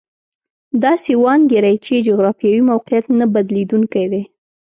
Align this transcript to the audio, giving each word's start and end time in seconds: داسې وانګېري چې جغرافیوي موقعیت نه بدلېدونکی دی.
داسې 0.83 1.11
وانګېري 1.23 1.75
چې 1.85 2.03
جغرافیوي 2.07 2.61
موقعیت 2.71 3.05
نه 3.19 3.25
بدلېدونکی 3.33 4.05
دی. 4.11 4.23